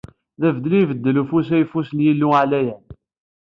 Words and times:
D 0.39 0.41
abeddel 0.47 0.73
i 0.75 0.79
ibeddel 0.81 1.17
ufus 1.21 1.49
ayeffus 1.55 1.89
n 1.93 1.99
Yillu 2.05 2.29
Ɛlayen! 2.41 2.83